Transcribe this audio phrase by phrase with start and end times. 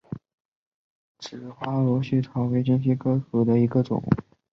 [1.19, 4.03] 紫花螺序草为茜草科螺序草属下的一个种。